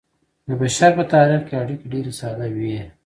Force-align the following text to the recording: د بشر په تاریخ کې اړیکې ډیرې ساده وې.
د 0.47 0.49
بشر 0.61 0.91
په 0.97 1.03
تاریخ 1.13 1.41
کې 1.47 1.55
اړیکې 1.61 1.85
ډیرې 1.91 2.11
ساده 2.19 2.47
وې. 2.55 2.79